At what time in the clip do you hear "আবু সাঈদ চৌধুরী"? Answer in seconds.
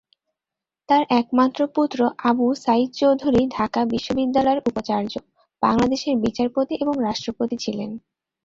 2.29-3.41